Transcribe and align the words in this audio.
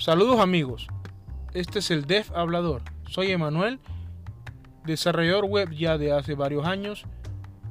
Saludos 0.00 0.40
amigos, 0.40 0.86
este 1.52 1.80
es 1.80 1.90
el 1.90 2.06
Dev 2.06 2.24
Hablador. 2.34 2.80
Soy 3.06 3.32
Emanuel, 3.32 3.80
desarrollador 4.86 5.44
web 5.44 5.72
ya 5.72 5.98
de 5.98 6.10
hace 6.10 6.34
varios 6.34 6.64
años 6.64 7.04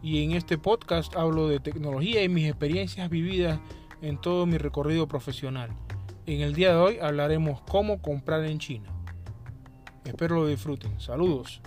y 0.03 0.23
en 0.23 0.33
este 0.33 0.59
podcast 0.59 1.15
hablo 1.15 1.47
de 1.47 1.59
tecnología 1.59 2.23
y 2.23 2.29
mis 2.29 2.47
experiencias 2.47 3.09
vividas 3.09 3.59
en 4.03 4.21
todo 4.21 4.45
mi 4.45 4.59
recorrido 4.59 5.07
profesional. 5.07 5.71
En 6.27 6.41
el 6.41 6.53
día 6.53 6.69
de 6.69 6.75
hoy 6.75 6.99
hablaremos 7.01 7.61
cómo 7.61 7.99
comprar 7.99 8.43
en 8.45 8.59
China. 8.59 8.93
Espero 10.05 10.35
lo 10.35 10.45
disfruten. 10.45 11.01
Saludos. 11.01 11.61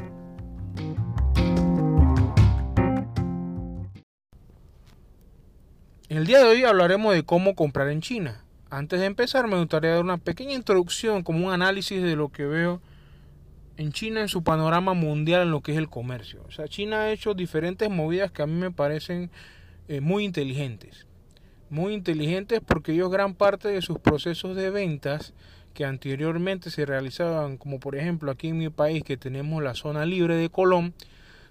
En 6.08 6.18
el 6.18 6.24
día 6.24 6.38
de 6.38 6.44
hoy 6.44 6.62
hablaremos 6.62 7.14
de 7.14 7.24
cómo 7.24 7.56
comprar 7.56 7.88
en 7.88 8.00
China. 8.00 8.44
Antes 8.72 9.00
de 9.00 9.04
empezar 9.04 9.48
me 9.48 9.58
gustaría 9.58 9.90
dar 9.90 10.00
una 10.00 10.16
pequeña 10.16 10.54
introducción 10.54 11.22
como 11.22 11.46
un 11.46 11.52
análisis 11.52 12.02
de 12.02 12.16
lo 12.16 12.30
que 12.30 12.46
veo 12.46 12.80
en 13.76 13.92
China 13.92 14.22
en 14.22 14.28
su 14.28 14.42
panorama 14.42 14.94
mundial 14.94 15.42
en 15.42 15.50
lo 15.50 15.60
que 15.60 15.72
es 15.72 15.78
el 15.78 15.90
comercio. 15.90 16.42
O 16.48 16.52
sea, 16.52 16.66
China 16.68 17.02
ha 17.02 17.10
hecho 17.10 17.34
diferentes 17.34 17.90
movidas 17.90 18.32
que 18.32 18.40
a 18.40 18.46
mí 18.46 18.54
me 18.54 18.70
parecen 18.70 19.30
eh, 19.88 20.00
muy 20.00 20.24
inteligentes. 20.24 21.06
Muy 21.68 21.92
inteligentes 21.92 22.62
porque 22.66 22.92
ellos 22.92 23.10
gran 23.10 23.34
parte 23.34 23.68
de 23.68 23.82
sus 23.82 23.98
procesos 23.98 24.56
de 24.56 24.70
ventas 24.70 25.34
que 25.74 25.84
anteriormente 25.84 26.70
se 26.70 26.86
realizaban, 26.86 27.58
como 27.58 27.78
por 27.78 27.94
ejemplo 27.94 28.30
aquí 28.30 28.48
en 28.48 28.56
mi 28.56 28.70
país 28.70 29.04
que 29.04 29.18
tenemos 29.18 29.62
la 29.62 29.74
zona 29.74 30.06
libre 30.06 30.36
de 30.36 30.48
Colón, 30.48 30.94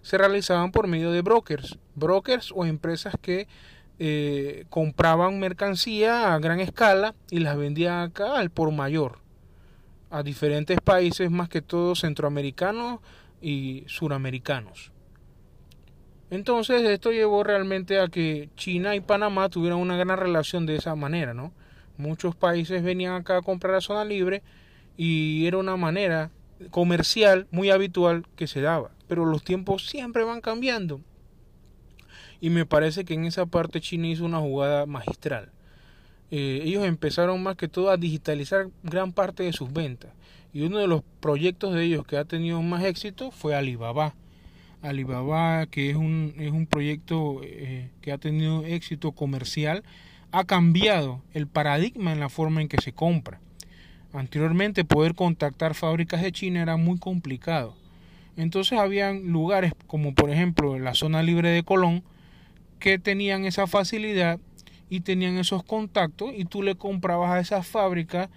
se 0.01 0.17
realizaban 0.17 0.71
por 0.71 0.87
medio 0.87 1.11
de 1.11 1.21
brokers, 1.21 1.77
brokers 1.93 2.51
o 2.55 2.65
empresas 2.65 3.13
que 3.21 3.47
eh, 4.03 4.65
compraban 4.71 5.39
mercancía 5.39 6.33
a 6.33 6.39
gran 6.39 6.59
escala 6.59 7.13
y 7.29 7.37
las 7.37 7.55
vendían 7.55 7.99
acá 7.99 8.39
al 8.39 8.49
por 8.49 8.71
mayor 8.71 9.19
a 10.09 10.23
diferentes 10.23 10.81
países 10.81 11.29
más 11.29 11.49
que 11.49 11.61
todo 11.61 11.93
centroamericanos 11.93 12.99
y 13.43 13.83
suramericanos. 13.85 14.91
Entonces 16.31 16.81
esto 16.81 17.11
llevó 17.11 17.43
realmente 17.43 17.99
a 17.99 18.07
que 18.07 18.49
China 18.55 18.95
y 18.95 19.01
Panamá 19.01 19.49
tuvieran 19.49 19.77
una 19.77 19.97
gran 19.97 20.17
relación 20.17 20.65
de 20.65 20.77
esa 20.77 20.95
manera, 20.95 21.35
¿no? 21.35 21.53
Muchos 21.97 22.35
países 22.35 22.81
venían 22.81 23.13
acá 23.13 23.37
a 23.37 23.41
comprar 23.43 23.75
a 23.75 23.81
zona 23.81 24.03
libre 24.03 24.41
y 24.97 25.45
era 25.45 25.59
una 25.59 25.77
manera 25.77 26.31
comercial 26.71 27.45
muy 27.51 27.69
habitual 27.69 28.25
que 28.35 28.47
se 28.47 28.61
daba. 28.61 28.89
Pero 29.07 29.25
los 29.25 29.43
tiempos 29.43 29.85
siempre 29.85 30.23
van 30.23 30.41
cambiando 30.41 31.01
y 32.41 32.49
me 32.49 32.65
parece 32.65 33.05
que 33.05 33.13
en 33.13 33.25
esa 33.25 33.45
parte 33.45 33.79
China 33.79 34.07
hizo 34.07 34.25
una 34.25 34.39
jugada 34.39 34.85
magistral. 34.87 35.51
Eh, 36.31 36.61
ellos 36.63 36.85
empezaron 36.85 37.41
más 37.43 37.55
que 37.55 37.67
todo 37.67 37.91
a 37.91 37.97
digitalizar 37.97 38.69
gran 38.83 39.13
parte 39.13 39.43
de 39.43 39.53
sus 39.53 39.71
ventas 39.71 40.11
y 40.53 40.63
uno 40.63 40.79
de 40.79 40.87
los 40.87 41.03
proyectos 41.19 41.73
de 41.73 41.83
ellos 41.83 42.05
que 42.05 42.17
ha 42.17 42.25
tenido 42.25 42.61
más 42.61 42.83
éxito 42.83 43.31
fue 43.31 43.55
Alibaba. 43.55 44.15
Alibaba, 44.81 45.67
que 45.67 45.91
es 45.91 45.95
un, 45.95 46.33
es 46.37 46.51
un 46.51 46.65
proyecto 46.65 47.41
eh, 47.43 47.89
que 48.01 48.11
ha 48.11 48.17
tenido 48.17 48.65
éxito 48.65 49.11
comercial, 49.11 49.83
ha 50.31 50.43
cambiado 50.45 51.21
el 51.33 51.45
paradigma 51.47 52.11
en 52.11 52.19
la 52.19 52.29
forma 52.29 52.61
en 52.61 52.67
que 52.67 52.81
se 52.81 52.91
compra. 52.91 53.39
Anteriormente 54.13 54.83
poder 54.83 55.13
contactar 55.13 55.75
fábricas 55.75 56.21
de 56.21 56.31
China 56.31 56.61
era 56.61 56.75
muy 56.77 56.97
complicado. 56.97 57.75
Entonces 58.35 58.79
habían 58.79 59.31
lugares 59.31 59.73
como 59.87 60.15
por 60.15 60.31
ejemplo 60.31 60.79
la 60.79 60.95
zona 60.95 61.21
libre 61.21 61.49
de 61.49 61.63
Colón 61.63 62.03
que 62.81 62.99
tenían 62.99 63.45
esa 63.45 63.67
facilidad 63.67 64.39
y 64.89 65.01
tenían 65.01 65.37
esos 65.37 65.63
contactos 65.63 66.31
y 66.35 66.43
tú 66.43 66.63
le 66.63 66.75
comprabas 66.75 67.31
a 67.31 67.39
esa 67.39 67.63
fábrica 67.63 68.29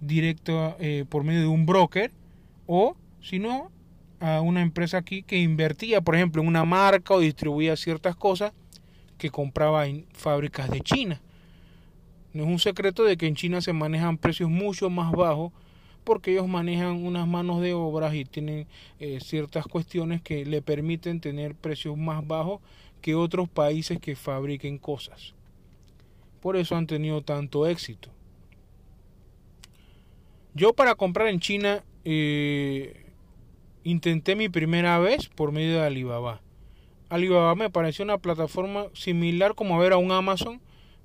directo 0.00 0.76
eh, 0.80 1.06
por 1.08 1.24
medio 1.24 1.40
de 1.40 1.46
un 1.46 1.64
broker 1.64 2.10
o 2.66 2.96
si 3.22 3.38
no 3.38 3.70
a 4.20 4.40
una 4.40 4.60
empresa 4.60 4.98
aquí 4.98 5.22
que 5.22 5.38
invertía 5.38 6.00
por 6.00 6.16
ejemplo 6.16 6.42
en 6.42 6.48
una 6.48 6.64
marca 6.64 7.14
o 7.14 7.20
distribuía 7.20 7.76
ciertas 7.76 8.16
cosas 8.16 8.52
que 9.16 9.30
compraba 9.30 9.86
en 9.86 10.04
fábricas 10.12 10.68
de 10.68 10.80
China. 10.80 11.22
No 12.34 12.42
es 12.42 12.48
un 12.48 12.58
secreto 12.58 13.04
de 13.04 13.16
que 13.16 13.28
en 13.28 13.36
China 13.36 13.60
se 13.60 13.72
manejan 13.72 14.18
precios 14.18 14.50
mucho 14.50 14.90
más 14.90 15.12
bajos 15.12 15.52
porque 16.02 16.32
ellos 16.32 16.48
manejan 16.48 17.04
unas 17.04 17.28
manos 17.28 17.60
de 17.60 17.72
obras 17.72 18.14
y 18.14 18.24
tienen 18.24 18.66
eh, 18.98 19.20
ciertas 19.20 19.66
cuestiones 19.66 20.20
que 20.22 20.44
le 20.44 20.60
permiten 20.60 21.20
tener 21.20 21.54
precios 21.54 21.96
más 21.96 22.26
bajos 22.26 22.60
que 23.02 23.14
otros 23.14 23.48
países 23.48 24.00
que 24.00 24.16
fabriquen 24.16 24.78
cosas. 24.78 25.34
Por 26.40 26.56
eso 26.56 26.76
han 26.76 26.86
tenido 26.86 27.20
tanto 27.20 27.66
éxito. 27.66 28.08
Yo 30.54 30.72
para 30.72 30.94
comprar 30.94 31.28
en 31.28 31.40
China 31.40 31.84
eh, 32.04 33.06
intenté 33.84 34.34
mi 34.36 34.48
primera 34.48 34.98
vez 34.98 35.28
por 35.28 35.52
medio 35.52 35.74
de 35.74 35.86
Alibaba. 35.86 36.40
Alibaba 37.08 37.54
me 37.54 37.70
pareció 37.70 38.04
una 38.04 38.18
plataforma 38.18 38.86
similar 38.94 39.54
como 39.54 39.76
a 39.76 39.78
ver 39.78 39.92
a 39.92 39.98
un 39.98 40.12
Amazon, 40.12 40.60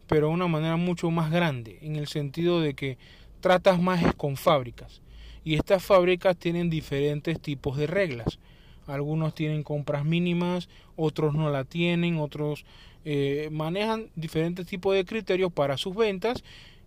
pero 0.08 0.28
de 0.28 0.34
una 0.34 0.48
manera 0.48 0.78
mucho 0.78 1.12
más 1.12 1.32
grande, 1.32 1.80
en 1.82 1.98
el 1.98 2.08
sentido 2.08 2.62
de 2.62 2.74
que 2.74 2.98
tratas 3.42 3.82
más 3.82 4.16
con 4.16 4.38
fábricas. 4.38 5.02
Y 5.44 5.56
estas 5.56 5.84
fábricas 5.84 6.38
tienen 6.38 6.70
diferentes 6.70 7.40
tipos 7.40 7.78
de 7.78 7.88
reglas. 7.88 8.40
Algunos 8.88 9.36
tienen 9.36 9.64
compras 9.64 10.06
mínimas, 10.06 10.70
otros 10.96 11.36
no 11.36 11.50
la 11.50 11.66
tienen, 11.66 12.18
otros 12.18 12.66
eh, 13.06 13.50
manejan 13.52 14.10
diferentes 14.16 14.66
tipos 14.66 14.96
de 14.96 15.06
criterios 15.06 15.52
para 15.52 15.78
sus 15.78 15.96
ventas 15.96 16.44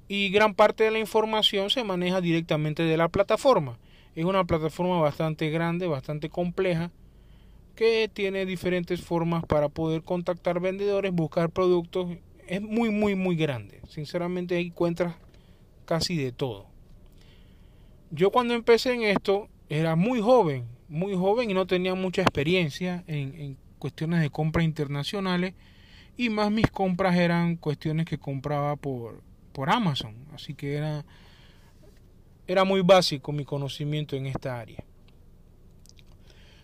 y 0.08 0.30
gran 0.30 0.54
parte 0.54 0.84
de 0.84 0.90
la 0.90 0.98
información 0.98 1.70
se 1.70 1.84
maneja 1.84 2.20
directamente 2.20 2.82
de 2.82 2.96
la 2.96 3.08
plataforma. 3.08 3.78
Es 4.16 4.24
una 4.24 4.44
plataforma 4.44 5.00
bastante 5.00 5.50
grande, 5.50 5.86
bastante 5.86 6.28
compleja, 6.28 6.90
que 7.76 8.10
tiene 8.12 8.44
diferentes 8.44 9.00
formas 9.00 9.44
para 9.44 9.68
poder 9.68 10.02
contactar 10.02 10.58
vendedores, 10.58 11.12
buscar 11.12 11.50
productos. 11.50 12.16
Es 12.48 12.60
muy, 12.60 12.90
muy, 12.90 13.14
muy 13.14 13.36
grande. 13.36 13.80
Sinceramente 13.88 14.58
encuentras 14.58 15.14
casi 15.84 16.16
de 16.16 16.32
todo. 16.32 16.66
Yo 18.10 18.30
cuando 18.30 18.54
empecé 18.54 18.92
en 18.94 19.02
esto 19.02 19.48
era 19.68 19.94
muy 19.94 20.20
joven, 20.20 20.64
muy 20.90 21.14
joven 21.14 21.50
y 21.50 21.54
no 21.54 21.66
tenía 21.66 21.94
mucha 21.94 22.22
experiencia 22.22 23.04
en, 23.06 23.56
cuestiones 23.78 24.20
de 24.20 24.28
compra 24.28 24.62
internacionales 24.62 25.54
y 26.18 26.28
más 26.28 26.50
mis 26.50 26.70
compras 26.70 27.16
eran 27.16 27.56
cuestiones 27.56 28.04
que 28.04 28.18
compraba 28.18 28.76
por, 28.76 29.22
por 29.54 29.70
Amazon. 29.70 30.14
Así 30.34 30.52
que 30.52 30.74
era, 30.74 31.06
era 32.46 32.64
muy 32.64 32.82
básico 32.82 33.32
mi 33.32 33.46
conocimiento 33.46 34.16
en 34.16 34.26
esta 34.26 34.60
área. 34.60 34.84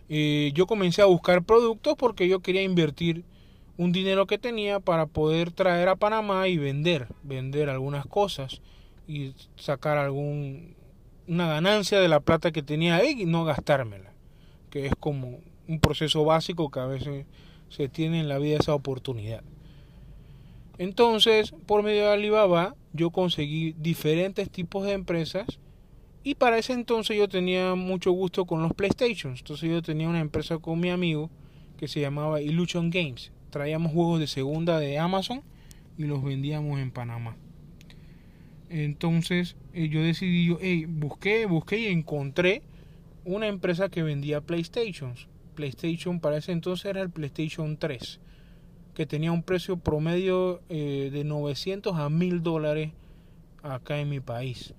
y 0.09 0.53
yo 0.53 0.67
comencé 0.67 1.01
a 1.01 1.07
buscar 1.07 1.43
productos 1.43 1.95
porque 1.97 2.29
yo 2.29 2.41
quería 2.41 2.63
invertir 2.63 3.25
un 3.79 3.93
dinero 3.93 4.27
que 4.27 4.39
tenía 4.39 4.81
para 4.81 5.07
poder 5.07 5.53
traer 5.53 5.89
a 5.89 5.97
Panamá 5.97 6.49
y 6.49 6.59
vender, 6.59 7.09
vender 7.23 7.71
algunas 7.71 8.07
cosas 8.07 8.61
y 9.07 9.35
sacar 9.57 9.97
algún 9.97 10.75
una 11.29 11.47
ganancia 11.49 11.99
de 11.99 12.09
la 12.09 12.21
plata 12.21 12.53
que 12.53 12.63
tenía 12.63 12.97
ahí 12.97 13.23
y 13.23 13.27
no 13.27 13.45
gastármela 13.45 14.16
que 14.71 14.87
es 14.87 14.95
como 14.99 15.41
un 15.69 15.81
proceso 15.81 16.25
básico 16.25 16.71
que 16.71 16.81
a 16.81 16.87
veces 16.87 17.27
se 17.69 17.89
tiene 17.89 18.21
en 18.21 18.29
la 18.29 18.39
vida 18.39 18.59
esa 18.59 18.75
oportunidad. 18.75 19.43
Entonces, 20.79 21.55
por 21.67 21.83
medio 21.83 22.05
de 22.05 22.13
Alibaba, 22.13 22.75
yo 22.93 23.11
conseguí 23.11 23.75
diferentes 23.79 24.51
tipos 24.51 24.85
de 24.85 24.93
empresas 24.93 25.47
y 26.23 26.35
para 26.35 26.59
ese 26.59 26.73
entonces 26.73 27.17
yo 27.17 27.29
tenía 27.29 27.75
mucho 27.75 28.11
gusto 28.11 28.47
con 28.47 28.63
los 28.63 28.75
PlayStations. 28.75 29.41
Entonces 29.41 29.71
yo 29.71 29.81
tenía 29.81 30.09
una 30.09 30.21
empresa 30.21 30.59
con 30.59 30.81
mi 30.81 30.91
amigo 30.91 31.31
que 31.79 31.89
se 31.89 32.01
llamaba 32.01 32.43
Illusion 32.43 32.91
Games. 32.91 33.33
Traíamos 33.51 33.93
juegos 33.93 34.21
de 34.21 34.27
segunda 34.27 34.79
de 34.79 34.99
Amazon 34.99 35.43
y 35.97 36.05
los 36.05 36.23
vendíamos 36.23 36.81
en 36.81 36.91
Panamá. 36.91 37.37
Entonces 38.69 39.57
eh, 39.73 39.89
yo 39.89 40.03
decidí, 40.03 40.47
yo, 40.47 40.59
busqué, 40.89 41.47
busqué 41.47 41.79
y 41.79 41.87
encontré 41.87 42.63
una 43.27 43.49
empresa 43.49 43.89
que 43.89 44.05
vendía 44.05 44.41
PlayStations. 44.41 45.27
PlayStation 45.57 46.21
para 46.21 46.37
ese 46.37 46.53
entonces 46.53 46.87
era 46.87 47.03
el 47.03 47.11
PlayStation 47.11 47.77
3, 47.77 48.21
que 48.95 49.05
tenía 49.05 49.33
un 49.33 49.43
precio 49.43 49.77
promedio 49.79 50.63
eh, 50.69 51.11
de 51.13 51.25
900 51.25 51.97
a 51.97 52.09
1000 52.09 52.43
dólares 52.43 52.93
acá 53.63 53.99
en 53.99 54.11
mi 54.11 54.21
país. 54.21 54.75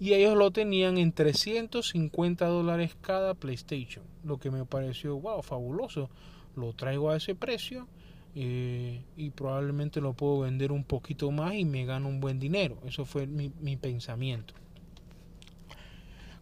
Y 0.00 0.14
ellos 0.14 0.36
lo 0.36 0.50
tenían 0.50 0.98
en 0.98 1.12
350 1.12 2.46
dólares 2.46 2.96
cada 3.00 3.34
PlayStation, 3.34 4.04
lo 4.24 4.38
que 4.38 4.50
me 4.50 4.64
pareció, 4.64 5.18
wow, 5.18 5.42
fabuloso. 5.42 6.10
Lo 6.56 6.72
traigo 6.72 7.10
a 7.10 7.16
ese 7.16 7.36
precio 7.36 7.86
eh, 8.34 9.02
y 9.16 9.30
probablemente 9.30 10.00
lo 10.00 10.14
puedo 10.14 10.40
vender 10.40 10.72
un 10.72 10.82
poquito 10.82 11.30
más 11.30 11.54
y 11.54 11.64
me 11.64 11.84
gano 11.84 12.08
un 12.08 12.20
buen 12.20 12.40
dinero. 12.40 12.78
Eso 12.84 13.04
fue 13.04 13.28
mi, 13.28 13.52
mi 13.60 13.76
pensamiento. 13.76 14.54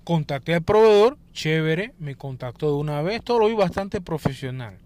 Contacté 0.04 0.54
al 0.54 0.62
proveedor, 0.62 1.18
chévere, 1.36 1.92
me 1.98 2.16
contactó 2.16 2.68
de 2.70 2.78
una 2.78 3.02
vez, 3.02 3.22
todo 3.22 3.38
lo 3.38 3.46
vi 3.46 3.54
bastante 3.54 4.00
profesional. 4.00 4.78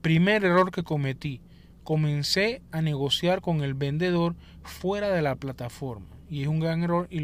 Primer 0.00 0.42
error 0.42 0.72
que 0.72 0.82
cometí, 0.82 1.42
comencé 1.84 2.62
a 2.72 2.80
negociar 2.82 3.40
con 3.42 3.62
el 3.62 3.74
vendedor 3.74 4.34
fuera 4.62 5.10
de 5.10 5.22
la 5.22 5.36
plataforma. 5.36 6.06
Y 6.30 6.42
es 6.42 6.48
un 6.48 6.60
gran 6.60 6.82
error 6.82 7.06
y 7.10 7.20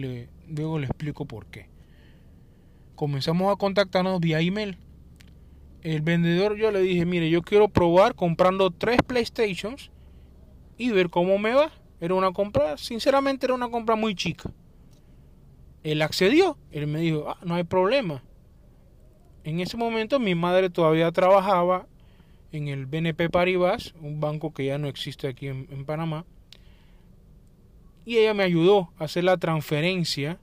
luego 0.48 0.78
le 0.78 0.86
explico 0.86 1.24
por 1.24 1.46
qué. 1.46 1.68
Comenzamos 2.94 3.52
a 3.52 3.56
contactarnos 3.56 4.20
vía 4.20 4.40
email. 4.40 4.78
El 5.80 6.02
vendedor 6.02 6.56
yo 6.56 6.70
le 6.70 6.80
dije, 6.80 7.04
mire, 7.06 7.28
yo 7.30 7.42
quiero 7.42 7.68
probar 7.68 8.14
comprando 8.14 8.70
tres 8.70 8.98
PlayStations 9.06 9.90
y 10.76 10.90
ver 10.90 11.10
cómo 11.10 11.38
me 11.38 11.54
va. 11.54 11.72
Era 12.00 12.14
una 12.14 12.32
compra, 12.32 12.76
sinceramente 12.76 13.46
era 13.46 13.54
una 13.54 13.70
compra 13.70 13.96
muy 13.96 14.14
chica. 14.14 14.52
Él 15.82 16.02
accedió, 16.02 16.58
él 16.70 16.86
me 16.86 17.00
dijo, 17.00 17.28
ah, 17.28 17.38
no 17.44 17.54
hay 17.54 17.64
problema. 17.64 18.22
En 19.44 19.60
ese 19.60 19.76
momento 19.76 20.18
mi 20.18 20.34
madre 20.34 20.70
todavía 20.70 21.12
trabajaba 21.12 21.86
en 22.50 22.68
el 22.68 22.86
BNP 22.86 23.28
Paribas, 23.28 23.94
un 24.00 24.18
banco 24.18 24.54
que 24.54 24.64
ya 24.64 24.78
no 24.78 24.88
existe 24.88 25.28
aquí 25.28 25.48
en, 25.48 25.84
Panamá. 25.84 26.24
Y 28.06 28.16
ella 28.16 28.32
me 28.32 28.42
ayudó 28.42 28.90
a 28.98 29.04
hacer 29.04 29.24
la 29.24 29.36
transferencia 29.36 30.38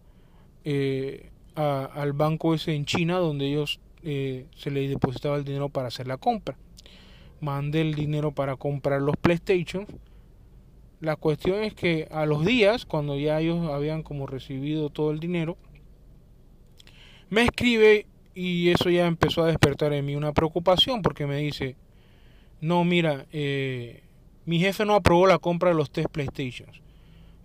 eh, 0.66 1.32
al 1.56 2.14
banco 2.14 2.54
ese 2.54 2.76
en 2.76 2.86
China, 2.86 3.18
donde 3.18 3.48
ellos 3.48 3.80
eh, 4.04 4.46
se 4.56 4.70
les 4.70 4.90
depositaba 4.90 5.38
el 5.38 5.46
dinero 5.46 5.70
para 5.70 5.88
hacer 5.88 6.06
la 6.06 6.18
compra. 6.18 6.56
Mandé 7.40 7.82
el 7.82 7.96
dinero 7.96 8.32
para 8.32 8.56
comprar 8.56 9.02
los 9.02 9.18
PlayStation. 9.18 9.88
La 11.00 11.16
cuestión 11.16 11.64
es 11.64 11.74
que 11.74 12.08
a 12.12 12.28
los 12.28 12.46
días, 12.46 12.86
cuando 12.86 13.18
ya 13.18 13.40
ellos 13.40 13.68
habían 13.72 14.04
como 14.04 14.28
recibido 14.28 14.90
todo 14.90 15.10
el 15.10 15.20
dinero, 15.20 15.58
me 17.30 17.44
escribe 17.44 18.06
y 18.34 18.70
eso 18.70 18.90
ya 18.90 19.08
empezó 19.08 19.44
a 19.44 19.48
despertar 19.48 19.94
en 19.94 20.06
mí 20.06 20.16
una 20.16 20.34
preocupación 20.34 21.02
porque 21.02 21.28
me 21.28 21.38
dice, 21.38 21.76
no, 22.62 22.84
mira, 22.84 23.26
eh, 23.32 24.04
mi 24.46 24.60
jefe 24.60 24.86
no 24.86 24.96
aprobó 24.96 25.28
la 25.28 25.40
compra 25.40 25.70
de 25.70 25.76
los 25.76 25.92
tres 25.92 26.08
PlayStations. 26.12 26.82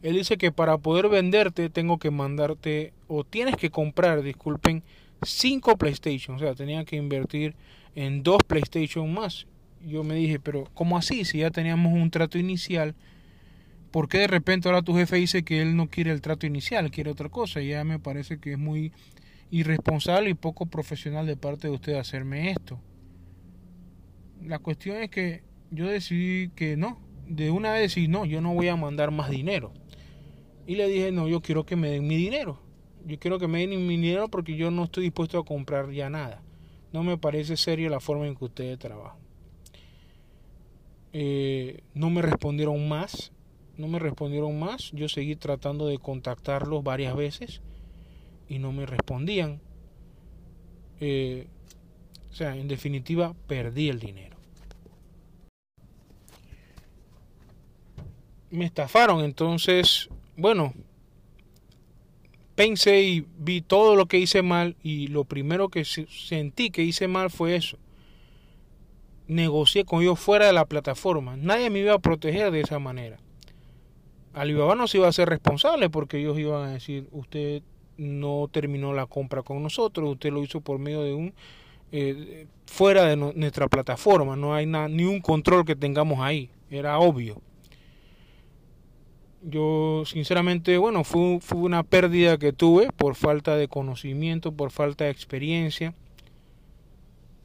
Él 0.03 0.15
dice 0.15 0.37
que 0.37 0.53
para 0.53 0.79
poder 0.79 1.09
venderte 1.09 1.71
tengo 1.71 1.99
que 1.99 2.11
mandarte 2.11 2.93
o 3.09 3.25
tienes 3.25 3.57
que 3.57 3.71
comprar, 3.71 4.23
disculpen, 4.23 4.83
cinco 5.23 5.77
PlayStation. 5.77 6.37
O 6.37 6.39
sea, 6.39 6.55
tenía 6.55 6.85
que 6.85 6.97
invertir 6.97 7.57
en 7.95 8.23
dos 8.23 8.39
PlayStation 8.47 9.13
más. 9.13 9.47
Yo 9.85 10.05
me 10.05 10.15
dije, 10.15 10.39
pero 10.39 10.65
¿cómo 10.75 10.99
así? 10.99 11.25
Si 11.25 11.39
ya 11.39 11.51
teníamos 11.51 11.93
un 11.93 12.11
trato 12.11 12.39
inicial, 12.39 12.95
¿por 13.91 14.09
qué 14.09 14.19
de 14.19 14.27
repente 14.27 14.69
ahora 14.69 14.83
tu 14.83 14.95
jefe 14.95 15.17
dice 15.17 15.43
que 15.43 15.63
él 15.63 15.77
no 15.77 15.89
quiere 15.89 16.13
el 16.13 16.21
trato 16.21 16.47
inicial, 16.47 16.91
quiere 16.91 17.11
otra 17.11 17.29
cosa? 17.29 17.61
Ya 17.63 17.83
me 17.85 17.99
parece 17.99 18.39
que 18.39 18.53
es 18.53 18.59
muy 18.59 18.93
irresponsable 19.51 20.31
y 20.31 20.35
poco 20.35 20.67
profesional 20.67 21.27
de 21.27 21.37
parte 21.37 21.69
de 21.69 21.75
usted 21.75 21.95
hacerme 21.95 22.51
esto. 22.51 22.81
La 24.43 24.59
cuestión 24.59 24.97
es 24.99 25.11
que 25.11 25.43
yo 25.71 25.87
decidí 25.87 26.51
que 26.51 26.77
no, 26.77 27.01
de 27.29 27.51
una 27.51 27.73
vez 27.73 27.83
decidí 27.83 28.09
no, 28.09 28.25
yo 28.25 28.41
no 28.41 28.55
voy 28.55 28.69
a 28.69 28.77
mandar 28.77 29.11
más 29.11 29.31
dinero. 29.31 29.73
Y 30.67 30.77
le 30.77 30.89
dije, 30.89 31.13
no, 31.13 31.29
yo 31.29 31.41
quiero 31.41 31.65
que 31.65 31.77
me 31.77 31.91
den 31.91 32.07
mi 32.07 32.17
dinero. 32.17 32.61
Yo 33.05 33.19
quiero 33.19 33.39
que 33.39 33.47
me 33.47 33.65
den 33.65 33.87
mi 33.87 33.97
dinero 33.97 34.29
porque 34.29 34.57
yo 34.57 34.71
no 34.71 34.85
estoy 34.85 35.05
dispuesto 35.05 35.39
a 35.39 35.45
comprar 35.45 35.91
ya 35.93 36.11
nada. 36.11 36.43
No 36.93 37.05
me 37.05 37.17
parece 37.17 37.57
serio 37.57 37.89
la 37.89 38.01
forma 38.01 38.27
en 38.27 38.35
que 38.35 38.45
ustedes 38.45 38.79
trabajan. 38.79 39.19
Eh, 41.13 41.83
no 41.95 42.11
me 42.11 42.21
respondieron 42.21 42.89
más. 42.89 43.33
No 43.77 43.87
me 43.87 44.01
respondieron 44.01 44.59
más. 44.59 44.91
Yo 44.93 45.09
seguí 45.09 45.37
tratando 45.37 45.87
de 45.87 45.99
contactarlos 45.99 46.83
varias 46.83 47.15
veces 47.15 47.63
y 48.49 48.59
no 48.59 48.73
me 48.73 48.87
respondían. 48.87 49.61
Eh, 51.01 51.47
o 52.31 52.35
sea, 52.35 52.57
en 52.57 52.69
definitiva, 52.69 53.35
perdí 53.47 53.89
el 53.89 53.99
dinero. 53.99 54.37
Me 58.51 58.65
estafaron, 58.65 59.25
entonces, 59.25 60.09
bueno, 60.37 60.73
pensé 62.55 63.03
y 63.03 63.27
vi 63.39 63.61
todo 63.61 63.97
lo 63.97 64.07
que 64.07 64.19
hice 64.19 64.43
mal 64.43 64.77
y 64.83 65.09
lo 65.09 65.25
primero 65.25 65.69
que 65.69 65.85
sentí 65.85 66.71
que 66.71 66.83
hice 66.83 67.09
mal 67.09 67.31
fue 67.31 67.57
eso. 67.57 67.79
Negocié 69.29 69.85
con 69.85 70.03
ellos 70.03 70.19
fuera 70.19 70.47
de 70.47 70.53
la 70.53 70.67
plataforma. 70.67 71.37
Nadie 71.37 71.71
me 71.71 71.81
iba 71.81 71.95
a 71.95 71.99
proteger 71.99 72.51
de 72.51 72.61
esa 72.61 72.79
manera. 72.79 73.19
Alibaba 74.33 74.75
no 74.75 74.87
se 74.87 74.99
iba 74.99 75.09
a 75.09 75.13
ser 75.13 75.29
responsable 75.29 75.91
porque 75.91 76.19
ellos 76.19 76.39
iban 76.39 76.69
a 76.69 76.73
decir, 76.73 77.09
usted 77.11 77.63
no 77.99 78.49
terminó 78.51 78.93
la 78.93 79.07
compra 79.07 79.43
con 79.43 79.63
nosotros, 79.63 80.13
usted 80.13 80.33
lo 80.33 80.43
hizo 80.43 80.61
por 80.61 80.79
medio 80.79 81.03
de 81.03 81.15
un 81.15 81.35
eh, 81.93 82.47
fuera 82.67 83.05
de 83.05 83.17
nuestra 83.17 83.69
plataforma, 83.69 84.37
no 84.37 84.55
hay 84.55 84.67
ni 84.67 85.05
un 85.05 85.21
control 85.21 85.65
que 85.65 85.77
tengamos 85.77 86.21
ahí, 86.21 86.51
era 86.71 86.99
obvio. 86.99 87.41
Yo 89.43 90.03
sinceramente, 90.05 90.77
bueno, 90.77 91.05
fue, 91.05 91.39
fue 91.41 91.59
una 91.59 91.85
pérdida 91.85 92.37
que 92.37 92.53
tuve 92.53 92.91
por 92.91 93.15
falta 93.15 93.57
de 93.57 93.69
conocimiento, 93.69 94.51
por 94.51 94.73
falta 94.73 95.05
de 95.05 95.11
experiencia. 95.11 95.95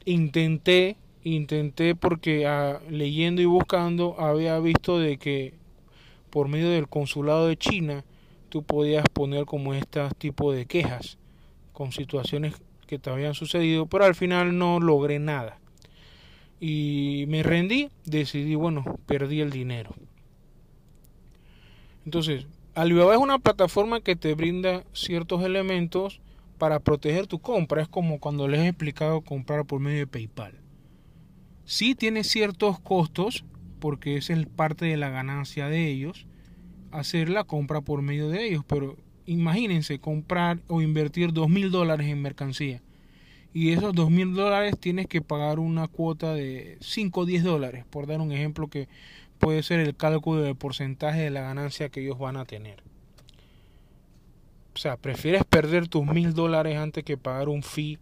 Intenté, 0.04 0.96
intenté 1.22 1.94
porque 1.94 2.46
ah, 2.46 2.80
leyendo 2.90 3.40
y 3.40 3.44
buscando 3.44 4.16
había 4.18 4.58
visto 4.58 4.98
de 4.98 5.16
que 5.18 5.54
por 6.30 6.48
medio 6.48 6.70
del 6.70 6.88
consulado 6.88 7.46
de 7.46 7.56
China 7.56 8.04
tú 8.52 8.62
podías 8.62 9.06
poner 9.14 9.46
como 9.46 9.72
este 9.72 10.06
tipo 10.18 10.52
de 10.52 10.66
quejas 10.66 11.16
con 11.72 11.90
situaciones 11.90 12.54
que 12.86 12.98
te 12.98 13.08
habían 13.08 13.32
sucedido, 13.32 13.86
pero 13.86 14.04
al 14.04 14.14
final 14.14 14.58
no 14.58 14.78
logré 14.78 15.18
nada. 15.18 15.58
Y 16.60 17.24
me 17.28 17.42
rendí, 17.42 17.88
decidí, 18.04 18.54
bueno, 18.54 18.98
perdí 19.06 19.40
el 19.40 19.48
dinero. 19.48 19.94
Entonces, 22.04 22.46
Alibaba 22.74 23.14
es 23.14 23.20
una 23.20 23.38
plataforma 23.38 24.02
que 24.02 24.16
te 24.16 24.34
brinda 24.34 24.84
ciertos 24.92 25.42
elementos 25.42 26.20
para 26.58 26.78
proteger 26.78 27.26
tu 27.26 27.38
compra. 27.38 27.80
Es 27.80 27.88
como 27.88 28.20
cuando 28.20 28.48
les 28.48 28.60
he 28.60 28.68
explicado 28.68 29.22
comprar 29.22 29.64
por 29.64 29.80
medio 29.80 30.00
de 30.00 30.06
PayPal. 30.06 30.60
Sí 31.64 31.94
tiene 31.94 32.22
ciertos 32.22 32.78
costos, 32.80 33.46
porque 33.80 34.18
esa 34.18 34.34
es 34.34 34.46
parte 34.46 34.84
de 34.84 34.98
la 34.98 35.08
ganancia 35.08 35.68
de 35.68 35.88
ellos, 35.88 36.26
hacer 36.92 37.28
la 37.28 37.44
compra 37.44 37.80
por 37.80 38.02
medio 38.02 38.28
de 38.28 38.46
ellos, 38.46 38.64
pero 38.66 38.96
imagínense 39.26 39.98
comprar 39.98 40.58
o 40.68 40.82
invertir 40.82 41.32
dos 41.32 41.48
mil 41.48 41.70
dólares 41.70 42.06
en 42.08 42.22
mercancía 42.22 42.80
y 43.54 43.72
esos 43.72 43.94
dos 43.94 44.10
mil 44.10 44.34
dólares 44.34 44.78
tienes 44.78 45.06
que 45.06 45.20
pagar 45.20 45.58
una 45.58 45.88
cuota 45.88 46.34
de 46.34 46.78
5 46.80 47.20
o 47.20 47.26
10 47.26 47.44
dólares, 47.44 47.84
por 47.90 48.06
dar 48.06 48.20
un 48.20 48.32
ejemplo 48.32 48.68
que 48.68 48.88
puede 49.38 49.62
ser 49.62 49.80
el 49.80 49.94
cálculo 49.94 50.42
del 50.42 50.56
porcentaje 50.56 51.20
de 51.20 51.30
la 51.30 51.42
ganancia 51.42 51.88
que 51.90 52.00
ellos 52.00 52.18
van 52.18 52.36
a 52.36 52.44
tener. 52.44 52.82
O 54.74 54.78
sea, 54.78 54.96
prefieres 54.96 55.44
perder 55.44 55.88
tus 55.88 56.06
mil 56.06 56.32
dólares 56.32 56.78
antes 56.78 57.04
que 57.04 57.18
pagar 57.18 57.48
un 57.50 57.62
fee 57.62 57.98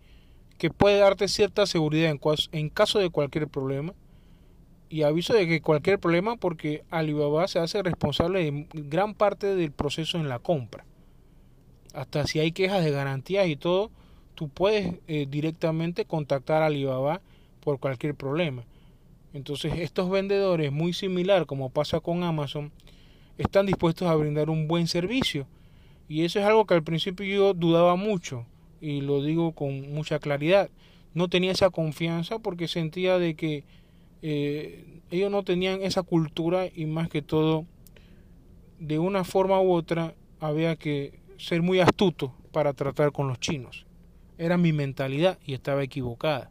que 0.56 0.70
puede 0.70 0.98
darte 0.98 1.26
cierta 1.26 1.66
seguridad 1.66 2.10
en, 2.10 2.20
en 2.52 2.68
caso 2.68 3.00
de 3.00 3.10
cualquier 3.10 3.48
problema 3.48 3.94
y 4.90 5.04
aviso 5.04 5.32
de 5.32 5.46
que 5.46 5.62
cualquier 5.62 6.00
problema 6.00 6.36
porque 6.36 6.82
Alibaba 6.90 7.46
se 7.46 7.60
hace 7.60 7.80
responsable 7.82 8.42
de 8.42 8.66
gran 8.72 9.14
parte 9.14 9.54
del 9.54 9.70
proceso 9.70 10.18
en 10.18 10.28
la 10.28 10.40
compra. 10.40 10.84
Hasta 11.94 12.26
si 12.26 12.40
hay 12.40 12.50
quejas 12.50 12.84
de 12.84 12.90
garantías 12.90 13.46
y 13.46 13.54
todo, 13.54 13.92
tú 14.34 14.48
puedes 14.48 14.96
eh, 15.06 15.26
directamente 15.30 16.04
contactar 16.04 16.62
a 16.62 16.66
Alibaba 16.66 17.20
por 17.60 17.78
cualquier 17.78 18.16
problema. 18.16 18.64
Entonces 19.32 19.74
estos 19.78 20.10
vendedores, 20.10 20.72
muy 20.72 20.92
similar 20.92 21.46
como 21.46 21.70
pasa 21.70 22.00
con 22.00 22.24
Amazon, 22.24 22.72
están 23.38 23.66
dispuestos 23.66 24.08
a 24.08 24.14
brindar 24.16 24.50
un 24.50 24.66
buen 24.66 24.88
servicio. 24.88 25.46
Y 26.08 26.24
eso 26.24 26.40
es 26.40 26.44
algo 26.44 26.66
que 26.66 26.74
al 26.74 26.82
principio 26.82 27.24
yo 27.24 27.54
dudaba 27.54 27.94
mucho 27.94 28.44
y 28.80 29.02
lo 29.02 29.22
digo 29.22 29.52
con 29.52 29.94
mucha 29.94 30.18
claridad. 30.18 30.68
No 31.14 31.28
tenía 31.28 31.52
esa 31.52 31.70
confianza 31.70 32.40
porque 32.40 32.66
sentía 32.66 33.18
de 33.18 33.36
que 33.36 33.64
eh, 34.22 35.00
ellos 35.10 35.30
no 35.30 35.42
tenían 35.42 35.82
esa 35.82 36.02
cultura 36.02 36.66
y 36.72 36.86
más 36.86 37.08
que 37.08 37.22
todo, 37.22 37.66
de 38.78 38.98
una 38.98 39.24
forma 39.24 39.60
u 39.60 39.72
otra, 39.72 40.14
había 40.38 40.76
que 40.76 41.20
ser 41.38 41.62
muy 41.62 41.80
astuto 41.80 42.34
para 42.52 42.72
tratar 42.72 43.12
con 43.12 43.28
los 43.28 43.40
chinos. 43.40 43.86
Era 44.38 44.56
mi 44.56 44.72
mentalidad 44.72 45.38
y 45.44 45.54
estaba 45.54 45.82
equivocada. 45.82 46.50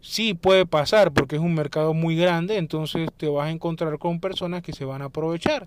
Sí 0.00 0.34
puede 0.34 0.66
pasar 0.66 1.12
porque 1.12 1.36
es 1.36 1.42
un 1.42 1.54
mercado 1.54 1.94
muy 1.94 2.16
grande, 2.16 2.58
entonces 2.58 3.08
te 3.16 3.28
vas 3.28 3.48
a 3.48 3.50
encontrar 3.50 3.98
con 3.98 4.20
personas 4.20 4.62
que 4.62 4.72
se 4.72 4.84
van 4.84 5.02
a 5.02 5.06
aprovechar. 5.06 5.66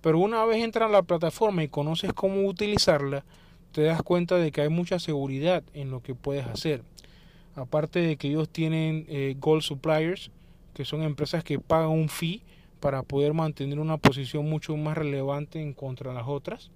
Pero 0.00 0.18
una 0.18 0.44
vez 0.44 0.62
entras 0.62 0.88
a 0.88 0.92
la 0.92 1.02
plataforma 1.02 1.62
y 1.62 1.68
conoces 1.68 2.12
cómo 2.12 2.46
utilizarla, 2.46 3.24
te 3.72 3.82
das 3.82 4.02
cuenta 4.02 4.36
de 4.36 4.52
que 4.52 4.62
hay 4.62 4.68
mucha 4.68 4.98
seguridad 4.98 5.62
en 5.74 5.90
lo 5.90 6.00
que 6.00 6.14
puedes 6.14 6.46
hacer 6.46 6.82
aparte 7.56 8.00
de 8.00 8.16
que 8.16 8.28
ellos 8.28 8.48
tienen 8.48 9.06
eh, 9.08 9.34
Gold 9.38 9.62
Suppliers, 9.62 10.30
que 10.74 10.84
son 10.84 11.02
empresas 11.02 11.42
que 11.42 11.58
pagan 11.58 11.88
un 11.88 12.08
fee 12.08 12.42
para 12.80 13.02
poder 13.02 13.32
mantener 13.32 13.80
una 13.80 13.96
posición 13.96 14.48
mucho 14.48 14.76
más 14.76 14.96
relevante 14.96 15.60
en 15.60 15.72
contra 15.72 16.10
de 16.10 16.18
las 16.18 16.28
otras. 16.28 16.70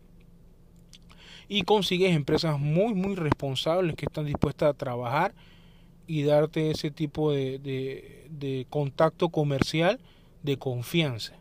Y 1.48 1.62
consigues 1.62 2.16
empresas 2.16 2.58
muy, 2.58 2.94
muy 2.94 3.14
responsables 3.14 3.94
que 3.94 4.06
están 4.06 4.24
dispuestas 4.24 4.70
a 4.70 4.74
trabajar 4.74 5.34
y 6.06 6.22
darte 6.22 6.70
ese 6.70 6.90
tipo 6.90 7.30
de, 7.30 7.58
de 8.30 8.66
contacto 8.70 9.28
comercial 9.28 10.00
de 10.42 10.56
confianza. 10.56 11.34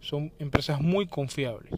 Son 0.00 0.32
empresas 0.38 0.80
muy 0.80 1.06
confiables. 1.06 1.72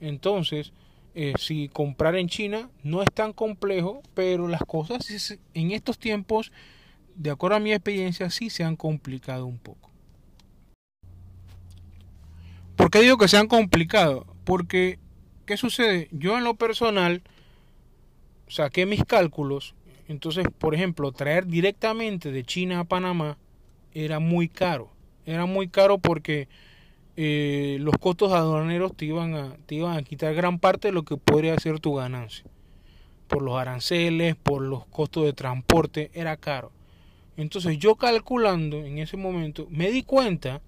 Entonces, 0.00 0.72
eh, 1.14 1.34
si 1.38 1.68
comprar 1.68 2.16
en 2.16 2.28
China 2.28 2.70
no 2.82 3.02
es 3.02 3.08
tan 3.12 3.32
complejo, 3.32 4.02
pero 4.14 4.48
las 4.48 4.62
cosas 4.62 5.38
en 5.54 5.70
estos 5.72 5.98
tiempos, 5.98 6.52
de 7.14 7.30
acuerdo 7.30 7.56
a 7.56 7.60
mi 7.60 7.72
experiencia, 7.72 8.30
sí 8.30 8.50
se 8.50 8.64
han 8.64 8.76
complicado 8.76 9.46
un 9.46 9.58
poco. 9.58 9.90
¿Por 12.76 12.90
qué 12.90 13.00
digo 13.00 13.18
que 13.18 13.28
se 13.28 13.36
han 13.36 13.48
complicado? 13.48 14.26
Porque, 14.44 14.98
¿qué 15.46 15.56
sucede? 15.56 16.08
Yo 16.12 16.38
en 16.38 16.44
lo 16.44 16.54
personal 16.54 17.22
saqué 18.48 18.86
mis 18.86 19.04
cálculos, 19.04 19.74
entonces, 20.08 20.46
por 20.58 20.74
ejemplo, 20.74 21.12
traer 21.12 21.46
directamente 21.46 22.32
de 22.32 22.42
China 22.42 22.80
a 22.80 22.84
Panamá 22.84 23.38
era 23.94 24.18
muy 24.18 24.48
caro. 24.48 24.90
Era 25.24 25.46
muy 25.46 25.68
caro 25.68 25.98
porque 25.98 26.48
eh, 27.22 27.76
los 27.80 27.98
costos 27.98 28.32
aduaneros 28.32 28.96
te 28.96 29.04
iban, 29.04 29.34
a, 29.34 29.54
te 29.66 29.74
iban 29.74 29.94
a 29.94 30.02
quitar 30.02 30.34
gran 30.34 30.58
parte 30.58 30.88
de 30.88 30.92
lo 30.92 31.02
que 31.02 31.18
podría 31.18 31.54
ser 31.58 31.78
tu 31.78 31.96
ganancia. 31.96 32.46
Por 33.28 33.42
los 33.42 33.58
aranceles, 33.58 34.36
por 34.36 34.62
los 34.62 34.86
costos 34.86 35.24
de 35.24 35.34
transporte, 35.34 36.10
era 36.14 36.38
caro. 36.38 36.72
Entonces 37.36 37.76
yo 37.76 37.96
calculando 37.96 38.78
en 38.86 38.96
ese 38.96 39.18
momento 39.18 39.66
me 39.68 39.90
di 39.90 40.02
cuenta 40.02 40.62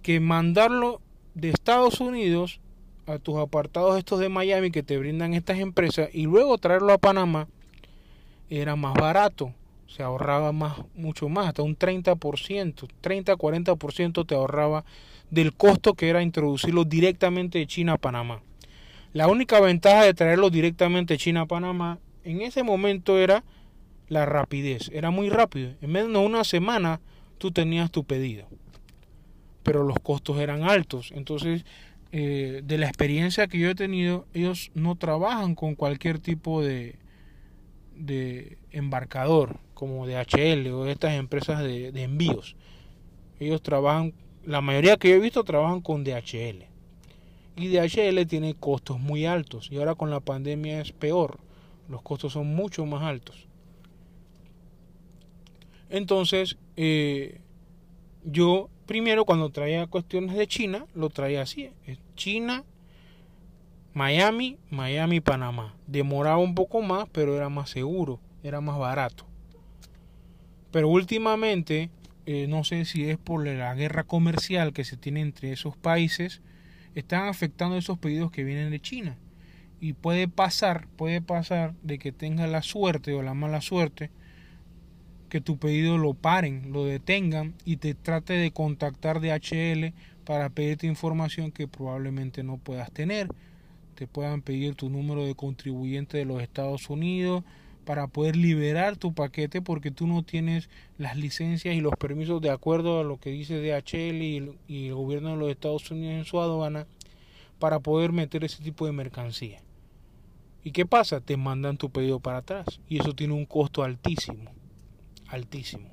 que 0.00 0.18
mandarlo 0.18 1.02
de 1.34 1.50
Estados 1.50 2.00
Unidos 2.00 2.58
a 3.04 3.18
tus 3.18 3.36
apartados 3.36 3.98
estos 3.98 4.18
de 4.18 4.30
Miami 4.30 4.70
que 4.70 4.82
te 4.82 4.96
brindan 4.96 5.34
estas 5.34 5.58
empresas 5.58 6.08
y 6.10 6.22
luego 6.22 6.56
traerlo 6.56 6.94
a 6.94 6.98
Panamá 6.98 7.48
era 8.48 8.76
más 8.76 8.94
barato 8.94 9.52
se 9.94 10.02
ahorraba 10.02 10.52
más, 10.52 10.78
mucho 10.94 11.28
más, 11.28 11.48
hasta 11.48 11.62
un 11.62 11.76
30%, 11.76 12.88
30-40% 13.02 14.26
te 14.26 14.34
ahorraba 14.34 14.84
del 15.30 15.52
costo 15.52 15.92
que 15.94 16.08
era 16.08 16.22
introducirlo 16.22 16.84
directamente 16.84 17.58
de 17.58 17.66
China 17.66 17.94
a 17.94 17.98
Panamá. 17.98 18.40
La 19.12 19.28
única 19.28 19.60
ventaja 19.60 20.04
de 20.04 20.14
traerlo 20.14 20.48
directamente 20.48 21.14
de 21.14 21.18
China 21.18 21.42
a 21.42 21.46
Panamá 21.46 21.98
en 22.24 22.40
ese 22.40 22.62
momento 22.62 23.18
era 23.18 23.44
la 24.08 24.24
rapidez, 24.24 24.90
era 24.94 25.10
muy 25.10 25.28
rápido. 25.28 25.72
En 25.82 25.92
menos 25.92 26.12
de 26.12 26.18
una 26.18 26.44
semana 26.44 27.00
tú 27.36 27.50
tenías 27.50 27.90
tu 27.90 28.04
pedido, 28.04 28.46
pero 29.62 29.82
los 29.82 29.98
costos 29.98 30.38
eran 30.38 30.62
altos. 30.62 31.12
Entonces, 31.14 31.66
eh, 32.12 32.62
de 32.64 32.78
la 32.78 32.86
experiencia 32.86 33.46
que 33.46 33.58
yo 33.58 33.68
he 33.68 33.74
tenido, 33.74 34.26
ellos 34.32 34.70
no 34.74 34.96
trabajan 34.96 35.54
con 35.54 35.74
cualquier 35.74 36.18
tipo 36.18 36.62
de, 36.62 36.96
de 38.06 38.58
embarcador 38.70 39.58
como 39.74 40.06
DHL 40.06 40.68
o 40.68 40.86
estas 40.86 41.14
empresas 41.14 41.62
de, 41.62 41.88
envíos. 42.02 42.56
Ellos 43.38 43.62
trabajan, 43.62 44.12
la 44.44 44.60
mayoría 44.60 44.96
que 44.96 45.10
yo 45.10 45.16
he 45.16 45.20
visto 45.20 45.44
trabajan 45.44 45.80
con 45.80 46.04
DHL. 46.04 46.66
Y 47.56 47.68
DHL 47.68 48.26
tiene 48.26 48.54
costos 48.54 48.98
muy 48.98 49.26
altos 49.26 49.70
y 49.70 49.78
ahora 49.78 49.94
con 49.94 50.10
la 50.10 50.20
pandemia 50.20 50.80
es 50.80 50.92
peor. 50.92 51.38
Los 51.88 52.02
costos 52.02 52.32
son 52.32 52.54
mucho 52.54 52.86
más 52.86 53.02
altos. 53.02 53.46
Entonces, 55.90 56.56
eh, 56.76 57.40
yo 58.24 58.70
primero 58.86 59.24
cuando 59.24 59.50
traía 59.50 59.86
cuestiones 59.86 60.36
de 60.36 60.46
China, 60.46 60.86
lo 60.94 61.10
traía 61.10 61.42
así. 61.42 61.70
China, 62.14 62.64
Miami, 63.94 64.58
Miami, 64.70 65.20
Panamá. 65.20 65.74
Demoraba 65.86 66.38
un 66.38 66.54
poco 66.54 66.80
más, 66.80 67.08
pero 67.12 67.36
era 67.36 67.48
más 67.48 67.68
seguro, 67.68 68.20
era 68.42 68.60
más 68.60 68.78
barato. 68.78 69.26
Pero 70.70 70.88
últimamente, 70.88 71.90
eh, 72.24 72.46
no 72.48 72.64
sé 72.64 72.86
si 72.86 73.10
es 73.10 73.18
por 73.18 73.46
la 73.46 73.74
guerra 73.74 74.04
comercial 74.04 74.72
que 74.72 74.84
se 74.84 74.96
tiene 74.96 75.20
entre 75.20 75.52
esos 75.52 75.76
países, 75.76 76.40
están 76.94 77.28
afectando 77.28 77.76
esos 77.76 77.98
pedidos 77.98 78.30
que 78.30 78.44
vienen 78.44 78.70
de 78.70 78.80
China. 78.80 79.18
Y 79.78 79.92
puede 79.92 80.26
pasar, 80.26 80.86
puede 80.96 81.20
pasar 81.20 81.74
de 81.82 81.98
que 81.98 82.12
tengas 82.12 82.48
la 82.48 82.62
suerte 82.62 83.12
o 83.12 83.22
la 83.22 83.34
mala 83.34 83.60
suerte 83.60 84.10
que 85.28 85.40
tu 85.40 85.58
pedido 85.58 85.98
lo 85.98 86.14
paren, 86.14 86.72
lo 86.72 86.84
detengan 86.84 87.54
y 87.64 87.78
te 87.78 87.94
trate 87.94 88.34
de 88.34 88.52
contactar 88.52 89.20
de 89.20 89.32
HL 89.32 89.94
para 90.24 90.50
pedirte 90.50 90.86
información 90.86 91.52
que 91.52 91.66
probablemente 91.66 92.42
no 92.42 92.58
puedas 92.58 92.92
tener. 92.92 93.28
Te 94.02 94.08
puedan 94.08 94.42
pedir 94.42 94.74
tu 94.74 94.90
número 94.90 95.24
de 95.24 95.36
contribuyente 95.36 96.18
de 96.18 96.24
los 96.24 96.42
Estados 96.42 96.90
Unidos, 96.90 97.44
para 97.84 98.08
poder 98.08 98.34
liberar 98.34 98.96
tu 98.96 99.14
paquete 99.14 99.62
porque 99.62 99.92
tú 99.92 100.08
no 100.08 100.24
tienes 100.24 100.68
las 100.98 101.16
licencias 101.16 101.72
y 101.76 101.80
los 101.80 101.94
permisos 101.94 102.42
de 102.42 102.50
acuerdo 102.50 102.98
a 102.98 103.04
lo 103.04 103.20
que 103.20 103.30
dice 103.30 103.60
DHL 103.60 104.20
y, 104.20 104.58
y 104.66 104.88
el 104.88 104.94
gobierno 104.94 105.30
de 105.30 105.36
los 105.36 105.50
Estados 105.50 105.88
Unidos 105.92 106.16
en 106.16 106.24
su 106.24 106.40
aduana 106.40 106.88
para 107.60 107.78
poder 107.78 108.10
meter 108.10 108.42
ese 108.42 108.60
tipo 108.60 108.86
de 108.86 108.90
mercancía. 108.90 109.60
¿Y 110.64 110.72
qué 110.72 110.84
pasa? 110.84 111.20
Te 111.20 111.36
mandan 111.36 111.76
tu 111.76 111.88
pedido 111.88 112.18
para 112.18 112.38
atrás 112.38 112.80
y 112.88 112.98
eso 112.98 113.14
tiene 113.14 113.34
un 113.34 113.46
costo 113.46 113.84
altísimo, 113.84 114.50
altísimo. 115.28 115.90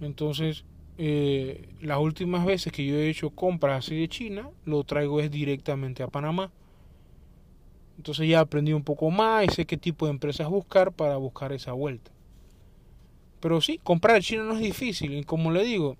Entonces, 0.00 0.64
eh, 0.98 1.68
las 1.80 1.98
últimas 1.98 2.44
veces 2.44 2.72
que 2.72 2.84
yo 2.84 2.96
he 2.96 3.08
hecho 3.08 3.30
compras 3.30 3.86
así 3.86 3.94
de 3.94 4.08
China, 4.08 4.50
lo 4.64 4.82
traigo 4.82 5.20
es 5.20 5.30
directamente 5.30 6.02
a 6.02 6.08
Panamá 6.08 6.50
entonces 8.00 8.26
ya 8.26 8.40
aprendí 8.40 8.72
un 8.72 8.82
poco 8.82 9.10
más 9.10 9.44
y 9.44 9.48
sé 9.50 9.66
qué 9.66 9.76
tipo 9.76 10.06
de 10.06 10.12
empresas 10.12 10.48
buscar 10.48 10.90
para 10.90 11.18
buscar 11.18 11.52
esa 11.52 11.72
vuelta. 11.72 12.10
Pero 13.40 13.60
sí, 13.60 13.78
comprar 13.82 14.22
chino 14.22 14.44
no 14.44 14.54
es 14.54 14.60
difícil. 14.60 15.12
Y 15.12 15.24
como 15.24 15.50
le 15.50 15.62
digo, 15.64 15.98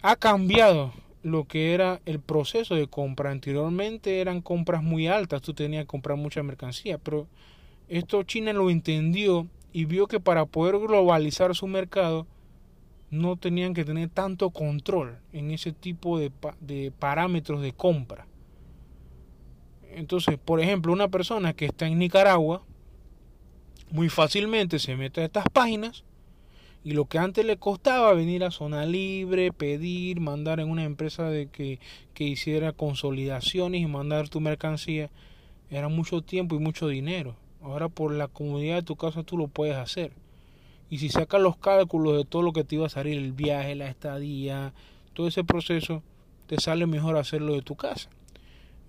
ha 0.00 0.16
cambiado 0.16 0.94
lo 1.22 1.44
que 1.44 1.74
era 1.74 2.00
el 2.06 2.18
proceso 2.18 2.74
de 2.74 2.86
compra. 2.86 3.30
Anteriormente 3.30 4.22
eran 4.22 4.40
compras 4.40 4.82
muy 4.82 5.06
altas, 5.06 5.42
tú 5.42 5.52
tenías 5.52 5.82
que 5.82 5.88
comprar 5.88 6.16
mucha 6.16 6.42
mercancía. 6.42 6.96
Pero 6.96 7.26
esto 7.88 8.22
China 8.22 8.54
lo 8.54 8.70
entendió 8.70 9.46
y 9.74 9.84
vio 9.84 10.06
que 10.06 10.18
para 10.18 10.46
poder 10.46 10.78
globalizar 10.78 11.54
su 11.54 11.66
mercado 11.66 12.26
no 13.10 13.36
tenían 13.36 13.74
que 13.74 13.84
tener 13.84 14.08
tanto 14.08 14.48
control 14.48 15.18
en 15.34 15.50
ese 15.50 15.72
tipo 15.72 16.18
de 16.18 16.90
parámetros 16.98 17.60
de 17.60 17.74
compra. 17.74 18.29
Entonces, 19.94 20.38
por 20.38 20.60
ejemplo, 20.60 20.92
una 20.92 21.08
persona 21.08 21.52
que 21.52 21.66
está 21.66 21.86
en 21.86 21.98
Nicaragua, 21.98 22.62
muy 23.90 24.08
fácilmente 24.08 24.78
se 24.78 24.96
mete 24.96 25.20
a 25.20 25.24
estas 25.24 25.44
páginas 25.52 26.04
y 26.82 26.92
lo 26.92 27.06
que 27.06 27.18
antes 27.18 27.44
le 27.44 27.58
costaba 27.58 28.14
venir 28.14 28.44
a 28.44 28.50
zona 28.50 28.86
libre, 28.86 29.52
pedir, 29.52 30.20
mandar 30.20 30.60
en 30.60 30.70
una 30.70 30.84
empresa 30.84 31.24
de 31.28 31.48
que, 31.48 31.78
que 32.14 32.24
hiciera 32.24 32.72
consolidaciones 32.72 33.82
y 33.82 33.86
mandar 33.86 34.28
tu 34.28 34.40
mercancía, 34.40 35.10
era 35.68 35.88
mucho 35.88 36.22
tiempo 36.22 36.56
y 36.56 36.58
mucho 36.58 36.88
dinero. 36.88 37.36
Ahora 37.62 37.88
por 37.88 38.14
la 38.14 38.28
comodidad 38.28 38.76
de 38.76 38.82
tu 38.82 38.96
casa 38.96 39.22
tú 39.22 39.36
lo 39.36 39.48
puedes 39.48 39.76
hacer. 39.76 40.12
Y 40.88 40.98
si 40.98 41.10
sacas 41.10 41.40
los 41.40 41.56
cálculos 41.56 42.16
de 42.16 42.24
todo 42.24 42.42
lo 42.42 42.52
que 42.52 42.64
te 42.64 42.76
iba 42.76 42.86
a 42.86 42.90
salir, 42.90 43.18
el 43.18 43.32
viaje, 43.32 43.74
la 43.74 43.88
estadía, 43.88 44.72
todo 45.12 45.28
ese 45.28 45.44
proceso, 45.44 46.02
te 46.46 46.58
sale 46.58 46.86
mejor 46.86 47.16
hacerlo 47.16 47.54
de 47.54 47.62
tu 47.62 47.76
casa. 47.76 48.08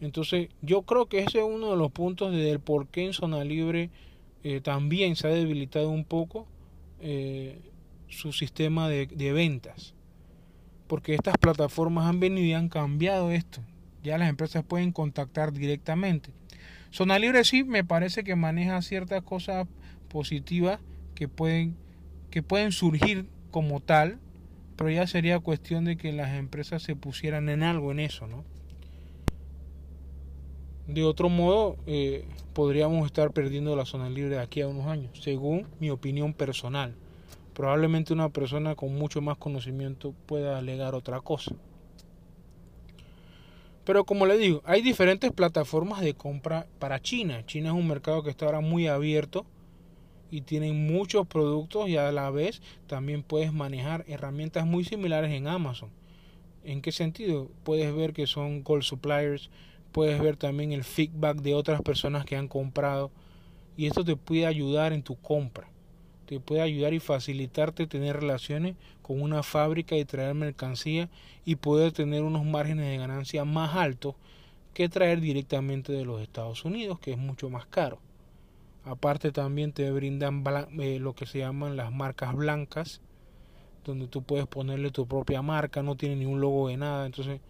Entonces, 0.01 0.50
yo 0.62 0.81
creo 0.81 1.05
que 1.05 1.20
ese 1.20 1.38
es 1.39 1.46
uno 1.46 1.72
de 1.72 1.77
los 1.77 1.91
puntos 1.91 2.34
del 2.34 2.60
por 2.60 2.88
qué 2.88 3.05
en 3.05 3.13
zona 3.13 3.43
libre 3.43 3.91
eh, 4.43 4.60
también 4.60 5.15
se 5.15 5.27
ha 5.27 5.31
debilitado 5.31 5.89
un 5.91 6.05
poco 6.05 6.48
eh, 7.00 7.60
su 8.08 8.34
sistema 8.34 8.89
de, 8.89 9.05
de, 9.05 9.31
ventas. 9.31 9.93
Porque 10.88 11.13
estas 11.13 11.38
plataformas 11.38 12.08
han 12.08 12.20
venido 12.20 12.48
y 12.48 12.53
han 12.53 12.67
cambiado 12.67 13.31
esto. 13.31 13.62
Ya 14.03 14.17
las 14.17 14.27
empresas 14.27 14.63
pueden 14.63 14.91
contactar 14.91 15.53
directamente. 15.53 16.31
Zona 16.89 17.20
libre 17.20 17.43
sí 17.43 17.63
me 17.63 17.84
parece 17.84 18.24
que 18.24 18.36
maneja 18.36 18.81
ciertas 18.81 19.22
cosas 19.22 19.67
positivas 20.10 20.79
que 21.13 21.27
pueden, 21.27 21.77
que 22.31 22.41
pueden 22.41 22.72
surgir 22.72 23.27
como 23.51 23.79
tal, 23.79 24.20
pero 24.75 24.89
ya 24.89 25.05
sería 25.05 25.39
cuestión 25.39 25.86
de 25.86 25.96
que 25.96 26.12
las 26.12 26.34
empresas 26.34 26.81
se 26.81 26.96
pusieran 26.96 27.50
en 27.50 27.62
algo 27.62 27.91
en 27.91 28.00
eso, 28.00 28.25
¿no? 28.25 28.43
De 30.88 31.04
otro 31.04 31.30
modo, 31.30 31.78
eh, 31.86 32.26
podríamos 32.54 33.06
estar 33.06 33.32
perdiendo 33.32 33.76
la 33.76 33.86
zona 33.86 34.10
libre 34.10 34.36
de 34.36 34.42
aquí 34.42 34.62
a 34.62 34.68
unos 34.68 34.88
años, 34.88 35.12
según 35.22 35.68
mi 35.80 35.90
opinión 35.90 36.34
personal. 36.34 36.96
Probablemente 37.54 38.14
una 38.14 38.30
persona 38.30 38.76
con 38.76 38.96
mucho 38.96 39.22
más 39.22 39.38
conocimiento 39.38 40.14
pueda 40.26 40.58
alegar 40.58 40.96
otra 40.96 41.22
cosa. 41.22 41.56
Pero 43.84 44.06
como 44.06 44.26
le 44.26 44.38
digo, 44.38 44.62
hay 44.66 44.82
diferentes 44.82 45.32
plataformas 45.32 46.02
de 46.02 46.14
compra 46.14 46.68
para 46.80 47.02
China. 47.02 47.46
China 47.46 47.70
es 47.70 47.76
un 47.76 47.88
mercado 47.88 48.24
que 48.24 48.30
está 48.30 48.46
ahora 48.46 48.62
muy 48.62 48.88
abierto 48.88 49.46
y 50.30 50.42
tienen 50.42 50.88
muchos 50.88 51.28
productos 51.28 51.90
y 51.90 51.98
a 51.98 52.12
la 52.12 52.30
vez 52.30 52.62
también 52.88 53.24
puedes 53.24 53.52
manejar 53.52 54.06
herramientas 54.08 54.66
muy 54.66 54.84
similares 54.86 55.32
en 55.32 55.48
Amazon. 55.48 55.90
¿En 56.64 56.82
qué 56.82 56.92
sentido? 56.92 57.50
Puedes 57.64 57.94
ver 57.94 58.14
que 58.14 58.28
son 58.28 58.64
gold 58.64 58.84
suppliers, 58.84 59.50
puedes 59.91 60.19
ver 60.21 60.38
también 60.38 60.71
el 60.71 60.83
feedback 60.83 61.38
de 61.38 61.53
otras 61.53 61.81
personas 61.81 62.25
que 62.25 62.36
han 62.36 62.48
comprado 62.48 63.12
y 63.77 63.88
esto 63.88 64.03
te 64.03 64.15
puede 64.15 64.45
ayudar 64.45 64.93
en 64.93 65.03
tu 65.03 65.15
compra. 65.15 65.67
te 66.25 66.39
puede 66.39 66.62
ayudar 66.62 66.93
y 66.93 67.00
facilitarte 67.00 67.88
tener 67.88 68.17
relaciones 68.17 68.75
con 69.01 69.21
una 69.21 69.43
fábrica 69.43 69.98
y 69.98 70.05
traer 70.05 70.33
mercancía 70.33 71.10
y 71.43 71.55
poder 71.55 71.91
tener 71.91 72.24
unos 72.24 72.45
márgenes 72.45 72.86
de 72.86 72.98
ganancia 72.98 73.43
más 73.43 73.75
altos 73.75 74.15
que 74.74 74.88
traer 74.88 75.19
directamente 75.19 75.91
de 75.91 76.05
los 76.05 76.21
Estados 76.21 76.63
Unidos, 76.63 77.00
que 77.00 77.12
es 77.12 77.17
mucho 77.17 77.50
más 77.50 77.65
caro. 77.65 78.00
Aparte 78.86 79.31
también 79.31 79.74
te 79.74 79.91
brindan 79.91 80.43
eh, 80.79 81.00
lo 81.00 81.13
que 81.13 81.25
se 81.25 81.39
llaman 81.39 81.75
las 81.75 81.91
marcas 81.91 82.33
blancas, 82.33 83.01
donde 83.83 84.07
tú 84.07 84.24
puedes 84.24 84.48
ponerle 84.48 84.91
tu 84.91 85.07
propia 85.07 85.41
marca, 85.41 85.83
no 85.83 85.95
tiene 85.95 86.15
ni 86.15 86.25
un 86.25 86.39
logo 86.39 86.69
de 86.69 86.77
nada, 86.77 87.05
entonces 87.05 87.41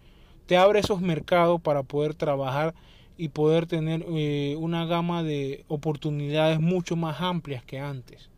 te 0.46 0.56
abre 0.56 0.80
esos 0.80 1.00
mercados 1.00 1.60
para 1.60 1.82
poder 1.82 2.14
trabajar 2.14 2.74
y 3.16 3.28
poder 3.28 3.66
tener 3.66 4.04
eh, 4.08 4.56
una 4.58 4.86
gama 4.86 5.22
de 5.22 5.64
oportunidades 5.68 6.60
mucho 6.60 6.96
más 6.96 7.20
amplias 7.20 7.64
que 7.64 7.78
antes. 7.78 8.30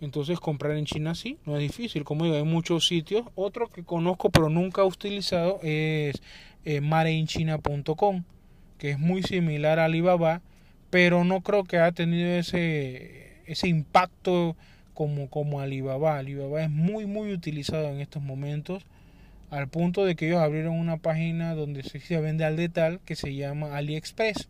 Entonces 0.00 0.38
comprar 0.38 0.76
en 0.76 0.84
China 0.84 1.14
sí, 1.14 1.38
no 1.46 1.56
es 1.56 1.62
difícil. 1.62 2.04
Como 2.04 2.24
digo, 2.24 2.36
hay 2.36 2.42
muchos 2.42 2.86
sitios. 2.86 3.24
Otro 3.34 3.68
que 3.68 3.84
conozco 3.84 4.30
pero 4.30 4.50
nunca 4.50 4.82
he 4.82 4.84
utilizado 4.84 5.58
es 5.62 6.22
eh, 6.64 6.80
mareinchina.com, 6.80 8.24
que 8.78 8.90
es 8.90 8.98
muy 8.98 9.22
similar 9.22 9.78
a 9.78 9.86
Alibaba, 9.86 10.42
pero 10.90 11.24
no 11.24 11.40
creo 11.40 11.64
que 11.64 11.78
haya 11.78 11.92
tenido 11.92 12.28
ese, 12.28 13.40
ese 13.46 13.68
impacto 13.68 14.56
como, 14.92 15.30
como 15.30 15.60
Alibaba. 15.60 16.18
Alibaba 16.18 16.62
es 16.62 16.70
muy 16.70 17.06
muy 17.06 17.32
utilizado 17.32 17.88
en 17.88 18.00
estos 18.00 18.22
momentos 18.22 18.84
al 19.50 19.68
punto 19.68 20.04
de 20.04 20.16
que 20.16 20.26
ellos 20.26 20.40
abrieron 20.40 20.74
una 20.74 20.96
página 20.96 21.54
donde 21.54 21.82
se 21.82 22.20
vende 22.20 22.44
al 22.44 22.56
detal 22.56 23.00
que 23.04 23.16
se 23.16 23.34
llama 23.34 23.76
AliExpress. 23.76 24.48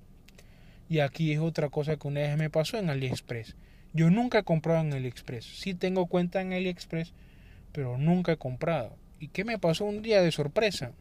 Y 0.88 1.00
aquí 1.00 1.32
es 1.32 1.40
otra 1.40 1.68
cosa 1.68 1.96
que 1.96 2.08
una 2.08 2.20
vez 2.20 2.36
me 2.38 2.50
pasó 2.50 2.78
en 2.78 2.90
AliExpress. 2.90 3.56
Yo 3.92 4.10
nunca 4.10 4.38
he 4.38 4.42
comprado 4.42 4.80
en 4.80 4.92
AliExpress. 4.92 5.44
Sí 5.44 5.74
tengo 5.74 6.06
cuenta 6.06 6.40
en 6.40 6.52
AliExpress, 6.52 7.12
pero 7.72 7.98
nunca 7.98 8.32
he 8.32 8.36
comprado. 8.36 8.96
¿Y 9.18 9.28
qué 9.28 9.44
me 9.44 9.58
pasó 9.58 9.84
un 9.84 10.02
día 10.02 10.22
de 10.22 10.32
sorpresa? 10.32 10.92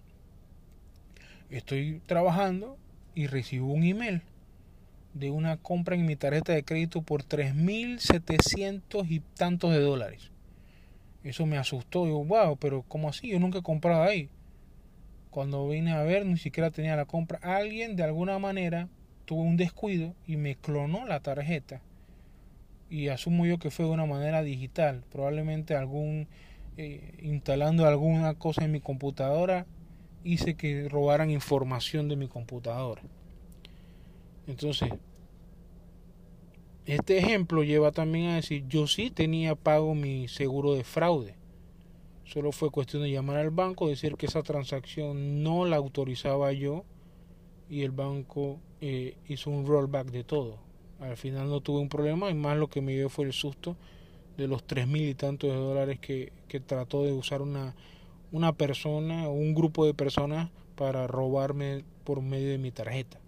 Estoy 1.49 2.01
trabajando 2.05 2.77
y 3.13 3.27
recibo 3.27 3.71
un 3.71 3.83
email 3.83 4.21
de 5.13 5.31
una 5.31 5.57
compra 5.57 5.95
en 5.95 6.05
mi 6.05 6.15
tarjeta 6.15 6.53
de 6.53 6.63
crédito 6.63 7.01
por 7.01 7.23
3.700 7.23 9.09
y 9.09 9.19
tantos 9.19 9.71
de 9.71 9.79
dólares. 9.79 10.31
Eso 11.25 11.45
me 11.45 11.57
asustó. 11.57 12.05
Digo, 12.05 12.23
wow, 12.23 12.55
pero 12.57 12.83
¿cómo 12.87 13.09
así? 13.09 13.29
Yo 13.29 13.39
nunca 13.39 13.59
he 13.59 13.63
comprado 13.63 14.03
ahí. 14.03 14.29
Cuando 15.31 15.67
vine 15.67 15.91
a 15.91 16.03
ver, 16.03 16.25
ni 16.25 16.37
siquiera 16.37 16.69
tenía 16.71 16.95
la 16.95 17.05
compra. 17.05 17.39
Alguien 17.41 17.95
de 17.95 18.03
alguna 18.03 18.39
manera 18.39 18.87
tuvo 19.25 19.41
un 19.41 19.57
descuido 19.57 20.13
y 20.27 20.37
me 20.37 20.55
clonó 20.55 21.05
la 21.05 21.19
tarjeta. 21.19 21.81
Y 22.91 23.07
asumo 23.07 23.47
yo 23.47 23.57
que 23.57 23.71
fue 23.71 23.85
de 23.85 23.91
una 23.91 24.05
manera 24.05 24.43
digital. 24.43 25.03
Probablemente 25.11 25.75
algún 25.75 26.27
eh, 26.77 27.17
instalando 27.23 27.87
alguna 27.87 28.35
cosa 28.35 28.63
en 28.63 28.71
mi 28.71 28.79
computadora 28.79 29.65
hice 30.23 30.55
que 30.55 30.87
robaran 30.89 31.31
información 31.31 32.07
de 32.07 32.17
mi 32.17 32.27
computadora. 32.27 33.01
Entonces, 34.45 34.91
este 36.85 37.17
ejemplo 37.17 37.63
lleva 37.63 37.91
también 37.91 38.29
a 38.29 38.35
decir, 38.35 38.65
yo 38.67 38.87
sí 38.87 39.09
tenía 39.09 39.55
pago 39.55 39.95
mi 39.95 40.27
seguro 40.27 40.73
de 40.73 40.83
fraude. 40.83 41.35
Solo 42.25 42.51
fue 42.51 42.71
cuestión 42.71 43.03
de 43.03 43.11
llamar 43.11 43.37
al 43.37 43.51
banco, 43.51 43.87
decir 43.87 44.15
que 44.15 44.25
esa 44.25 44.43
transacción 44.43 45.43
no 45.43 45.65
la 45.65 45.77
autorizaba 45.77 46.51
yo 46.53 46.83
y 47.69 47.81
el 47.81 47.91
banco 47.91 48.59
eh, 48.81 49.17
hizo 49.27 49.49
un 49.49 49.65
rollback 49.65 50.11
de 50.11 50.23
todo. 50.23 50.57
Al 50.99 51.17
final 51.17 51.49
no 51.49 51.61
tuve 51.61 51.79
un 51.79 51.89
problema 51.89 52.29
y 52.29 52.33
más 52.33 52.57
lo 52.57 52.67
que 52.67 52.81
me 52.81 52.93
dio 52.93 53.09
fue 53.09 53.25
el 53.25 53.33
susto 53.33 53.75
de 54.37 54.47
los 54.47 54.63
tres 54.63 54.87
mil 54.87 55.07
y 55.07 55.13
tantos 55.13 55.51
de 55.51 55.57
dólares 55.57 55.99
que, 55.99 56.33
que 56.47 56.59
trató 56.59 57.03
de 57.03 57.13
usar 57.13 57.41
una, 57.41 57.75
una 58.31 58.53
persona 58.53 59.27
o 59.27 59.33
un 59.33 59.53
grupo 59.53 59.85
de 59.85 59.93
personas 59.93 60.49
para 60.75 61.07
robarme 61.07 61.83
por 62.03 62.21
medio 62.21 62.49
de 62.49 62.57
mi 62.57 62.71
tarjeta. 62.71 63.19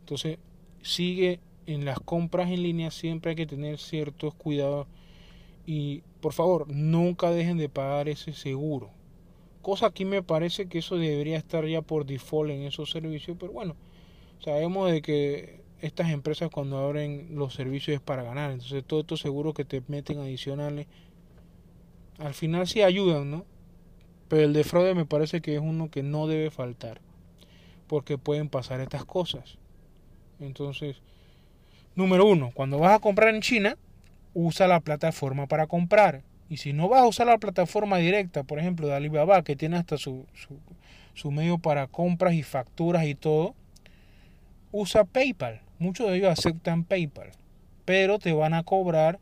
Entonces 0.00 0.38
sigue 0.82 1.40
en 1.66 1.84
las 1.84 2.00
compras 2.00 2.50
en 2.50 2.62
línea 2.62 2.90
siempre 2.90 3.30
hay 3.30 3.36
que 3.36 3.46
tener 3.46 3.78
ciertos 3.78 4.34
cuidados 4.34 4.86
y 5.66 6.02
por 6.20 6.32
favor 6.32 6.68
nunca 6.68 7.30
dejen 7.30 7.58
de 7.58 7.68
pagar 7.68 8.08
ese 8.08 8.32
seguro. 8.32 8.90
Cosa 9.62 9.86
aquí 9.86 10.04
me 10.04 10.22
parece 10.22 10.66
que 10.66 10.78
eso 10.78 10.96
debería 10.96 11.38
estar 11.38 11.66
ya 11.66 11.80
por 11.80 12.04
default 12.04 12.50
en 12.50 12.62
esos 12.62 12.90
servicios, 12.90 13.36
pero 13.40 13.52
bueno, 13.52 13.76
sabemos 14.40 14.90
de 14.90 15.00
que 15.00 15.62
estas 15.80 16.10
empresas 16.10 16.50
cuando 16.50 16.78
abren 16.78 17.28
los 17.30 17.54
servicios 17.54 17.94
es 17.94 18.00
para 18.00 18.22
ganar, 18.22 18.50
entonces 18.50 18.84
todos 18.84 19.02
estos 19.02 19.20
seguros 19.20 19.54
que 19.54 19.64
te 19.64 19.82
meten 19.88 20.18
adicionales 20.18 20.86
al 22.18 22.34
final 22.34 22.66
sí 22.66 22.82
ayudan, 22.82 23.30
¿no? 23.30 23.44
Pero 24.28 24.42
el 24.44 24.52
de 24.52 24.64
fraude 24.64 24.94
me 24.94 25.06
parece 25.06 25.40
que 25.40 25.54
es 25.54 25.60
uno 25.60 25.90
que 25.90 26.02
no 26.02 26.26
debe 26.26 26.50
faltar, 26.50 27.00
porque 27.86 28.18
pueden 28.18 28.48
pasar 28.48 28.80
estas 28.80 29.04
cosas. 29.04 29.58
Entonces, 30.40 31.02
Número 31.96 32.26
uno, 32.26 32.50
cuando 32.54 32.78
vas 32.78 32.94
a 32.94 32.98
comprar 32.98 33.34
en 33.34 33.40
China, 33.40 33.76
usa 34.34 34.66
la 34.66 34.80
plataforma 34.80 35.46
para 35.46 35.66
comprar. 35.66 36.22
Y 36.48 36.56
si 36.56 36.72
no 36.72 36.88
vas 36.88 37.02
a 37.02 37.06
usar 37.06 37.26
la 37.26 37.38
plataforma 37.38 37.98
directa, 37.98 38.42
por 38.42 38.58
ejemplo, 38.58 38.86
de 38.86 38.94
Alibaba, 38.94 39.42
que 39.42 39.56
tiene 39.56 39.76
hasta 39.76 39.96
su, 39.96 40.26
su, 41.14 41.30
medio 41.30 41.58
para 41.58 41.86
compras 41.86 42.34
y 42.34 42.42
facturas 42.42 43.06
y 43.06 43.14
todo, 43.14 43.54
usa 44.72 45.04
PayPal. 45.04 45.60
Muchos 45.78 46.08
de 46.08 46.16
ellos 46.16 46.30
aceptan 46.30 46.84
PayPal, 46.84 47.30
pero 47.84 48.18
te 48.18 48.32
van 48.32 48.54
a 48.54 48.64
cobrar 48.64 49.18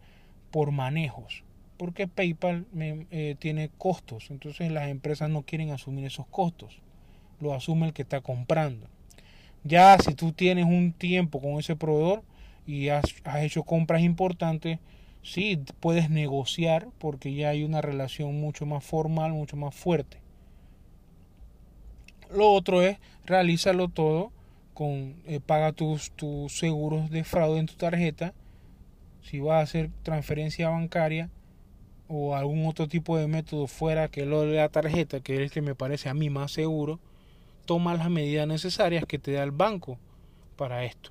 por 0.50 0.70
manejos, 0.70 1.44
porque 1.76 2.08
PayPal 2.08 2.66
eh, 2.78 3.36
tiene 3.38 3.70
costos, 3.78 4.30
entonces 4.30 4.70
las 4.70 4.88
empresas 4.88 5.30
no 5.30 5.42
quieren 5.42 5.70
asumir 5.70 6.04
esos 6.04 6.26
costos, 6.26 6.80
lo 7.40 7.54
asume 7.54 7.86
el 7.86 7.92
que 7.94 8.02
está 8.02 8.20
comprando. 8.20 8.86
Ya 9.64 9.96
si 9.98 10.14
tú 10.14 10.32
tienes 10.32 10.66
un 10.66 10.92
tiempo 10.92 11.40
con 11.40 11.52
ese 11.58 11.74
proveedor, 11.74 12.22
y 12.66 12.88
has, 12.88 13.04
hecho 13.40 13.64
compras 13.64 14.02
importantes, 14.02 14.78
sí 15.22 15.62
puedes 15.80 16.10
negociar 16.10 16.88
porque 16.98 17.34
ya 17.34 17.50
hay 17.50 17.64
una 17.64 17.80
relación 17.80 18.40
mucho 18.40 18.66
más 18.66 18.84
formal, 18.84 19.32
mucho 19.32 19.56
más 19.56 19.74
fuerte. 19.74 20.18
Lo 22.30 22.50
otro 22.52 22.82
es 22.82 22.98
realízalo 23.26 23.88
todo 23.88 24.32
con 24.74 25.16
eh, 25.26 25.40
paga 25.44 25.72
tus, 25.72 26.12
tus 26.12 26.56
seguros 26.56 27.10
de 27.10 27.24
fraude 27.24 27.60
en 27.60 27.66
tu 27.66 27.74
tarjeta. 27.74 28.32
Si 29.22 29.38
vas 29.38 29.56
a 29.56 29.60
hacer 29.60 29.90
transferencia 30.02 30.70
bancaria 30.70 31.30
o 32.08 32.34
algún 32.34 32.66
otro 32.66 32.88
tipo 32.88 33.16
de 33.16 33.26
método 33.26 33.66
fuera 33.66 34.08
que 34.08 34.26
lo 34.26 34.42
de 34.42 34.56
la 34.56 34.68
tarjeta, 34.68 35.20
que 35.20 35.34
es 35.34 35.40
el 35.40 35.50
que 35.50 35.62
me 35.62 35.74
parece 35.74 36.08
a 36.08 36.14
mí 36.14 36.30
más 36.30 36.52
seguro, 36.52 36.98
toma 37.64 37.94
las 37.94 38.10
medidas 38.10 38.46
necesarias 38.46 39.04
que 39.06 39.18
te 39.18 39.32
da 39.32 39.42
el 39.42 39.52
banco 39.52 39.98
para 40.56 40.84
esto. 40.84 41.10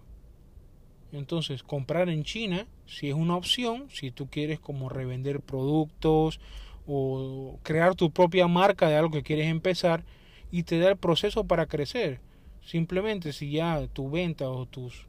Entonces, 1.11 1.63
comprar 1.63 2.09
en 2.09 2.23
China 2.23 2.67
si 2.85 3.09
es 3.09 3.15
una 3.15 3.35
opción, 3.35 3.87
si 3.91 4.11
tú 4.11 4.27
quieres 4.27 4.59
como 4.59 4.89
revender 4.89 5.41
productos 5.41 6.39
o 6.87 7.59
crear 7.63 7.95
tu 7.95 8.11
propia 8.11 8.47
marca 8.47 8.87
de 8.87 8.95
algo 8.95 9.11
que 9.11 9.23
quieres 9.23 9.47
empezar 9.47 10.03
y 10.51 10.63
te 10.63 10.79
da 10.79 10.89
el 10.89 10.97
proceso 10.97 11.43
para 11.45 11.65
crecer. 11.65 12.19
Simplemente 12.63 13.33
si 13.33 13.51
ya 13.51 13.87
tu 13.87 14.09
venta 14.09 14.49
o 14.49 14.65
tus 14.65 15.07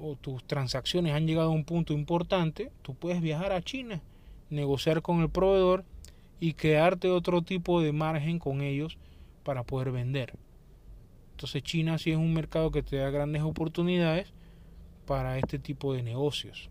o 0.00 0.16
tus 0.16 0.44
transacciones 0.44 1.14
han 1.14 1.26
llegado 1.26 1.48
a 1.48 1.54
un 1.54 1.64
punto 1.64 1.92
importante, 1.92 2.70
tú 2.82 2.94
puedes 2.94 3.20
viajar 3.20 3.52
a 3.52 3.62
China, 3.62 4.02
negociar 4.50 5.02
con 5.02 5.20
el 5.20 5.30
proveedor 5.30 5.84
y 6.38 6.54
crearte 6.54 7.08
otro 7.08 7.42
tipo 7.42 7.80
de 7.80 7.92
margen 7.92 8.38
con 8.38 8.60
ellos 8.60 8.98
para 9.42 9.64
poder 9.64 9.92
vender. 9.92 10.34
Entonces 11.32 11.62
China 11.62 11.98
sí 11.98 12.10
es 12.10 12.16
un 12.16 12.34
mercado 12.34 12.70
que 12.70 12.82
te 12.82 12.96
da 12.96 13.10
grandes 13.10 13.42
oportunidades 13.42 14.32
para 15.06 15.38
este 15.38 15.58
tipo 15.58 15.94
de 15.94 16.02
negocios. 16.02 16.68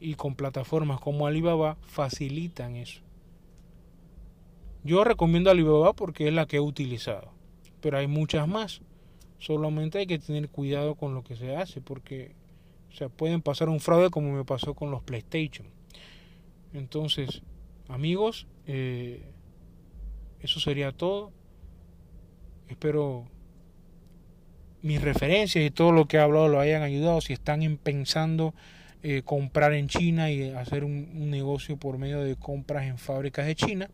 Y 0.00 0.14
con 0.14 0.34
plataformas 0.34 1.00
como 1.00 1.26
Alibaba 1.26 1.76
facilitan 1.82 2.76
eso. 2.76 3.02
Yo 4.84 5.04
recomiendo 5.04 5.50
Alibaba 5.50 5.92
porque 5.92 6.28
es 6.28 6.34
la 6.34 6.46
que 6.46 6.56
he 6.56 6.60
utilizado. 6.60 7.32
Pero 7.80 7.98
hay 7.98 8.06
muchas 8.06 8.46
más. 8.46 8.80
Solamente 9.38 9.98
hay 9.98 10.06
que 10.06 10.18
tener 10.18 10.48
cuidado 10.48 10.94
con 10.94 11.14
lo 11.14 11.22
que 11.22 11.36
se 11.36 11.56
hace 11.56 11.80
porque 11.80 12.34
o 13.04 13.08
pueden 13.10 13.42
pasar 13.42 13.68
un 13.68 13.80
fraude 13.80 14.10
como 14.10 14.32
me 14.32 14.44
pasó 14.44 14.74
con 14.74 14.90
los 14.90 15.02
PlayStation. 15.02 15.66
Entonces, 16.72 17.42
amigos, 17.88 18.46
eh, 18.66 19.22
eso 20.40 20.60
sería 20.60 20.92
todo. 20.92 21.32
Espero 22.68 23.26
mis 24.86 25.02
referencias 25.02 25.64
y 25.64 25.70
todo 25.70 25.92
lo 25.92 26.06
que 26.06 26.16
he 26.16 26.20
hablado 26.20 26.48
lo 26.48 26.60
hayan 26.60 26.82
ayudado. 26.82 27.20
Si 27.20 27.32
están 27.32 27.78
pensando 27.82 28.54
eh, 29.02 29.22
comprar 29.24 29.74
en 29.74 29.88
China 29.88 30.30
y 30.30 30.50
hacer 30.50 30.84
un, 30.84 31.30
negocio 31.30 31.76
por 31.76 31.98
medio 31.98 32.20
de 32.22 32.36
compras 32.36 32.86
en 32.86 32.98
fábricas 32.98 33.46
de 33.46 33.54
China, 33.54 33.90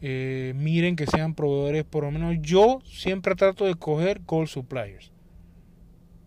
eh, 0.00 0.52
miren 0.56 0.96
que 0.96 1.06
sean 1.06 1.34
proveedores, 1.34 1.84
por 1.84 2.04
lo 2.04 2.10
menos 2.10 2.36
yo 2.40 2.80
siempre 2.84 3.34
trato 3.34 3.64
de 3.64 3.74
coger 3.74 4.22
Gold 4.26 4.48
Suppliers. 4.48 5.12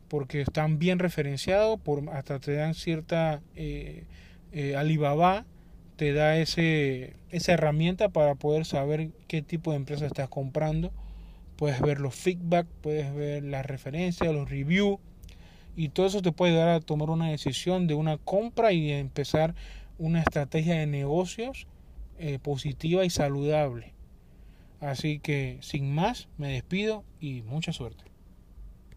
Porque 0.07 0.41
están 0.41 0.77
bien 0.77 0.99
referenciados, 0.99 1.79
por, 1.79 2.10
hasta 2.10 2.39
te 2.39 2.53
dan 2.53 2.73
cierta 2.73 3.41
eh, 3.55 4.05
Alibaba 4.77 5.45
te 6.01 6.13
da 6.13 6.38
ese, 6.38 7.13
esa 7.29 7.53
herramienta 7.53 8.10
para 8.10 8.34
poder 8.34 8.65
saber 8.65 9.12
qué 9.27 9.43
tipo 9.43 9.69
de 9.69 9.77
empresa 9.77 10.07
estás 10.07 10.29
comprando. 10.29 10.91
Puedes 11.62 11.80
ver 11.80 12.00
los 12.00 12.15
feedback, 12.15 12.65
puedes 12.82 13.13
ver 13.13 13.43
las 13.43 13.63
referencias, 13.63 14.34
los 14.34 14.50
reviews 14.50 14.97
y 15.76 15.89
todo 15.89 16.08
eso 16.08 16.24
te 16.24 16.32
puede 16.32 16.54
ayudar 16.54 16.69
a 16.69 16.80
tomar 16.80 17.12
una 17.12 17.30
decisión 17.30 17.86
de 17.86 17.93
una 17.93 18.17
compra 18.17 18.71
y 18.71 18.91
empezar 18.91 19.54
una 20.00 20.21
estrategia 20.21 20.74
de 20.74 20.88
negocios 20.88 21.67
eh, 22.17 22.39
positiva 22.39 23.06
y 23.06 23.12
saludable. 23.12 23.93
Así 24.80 25.19
que 25.19 25.60
sin 25.62 25.93
más, 25.93 26.30
me 26.39 26.47
despido 26.52 27.04
y 27.19 27.43
mucha 27.43 27.74
suerte. 27.74 28.11